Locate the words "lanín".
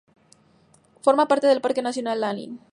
2.21-2.59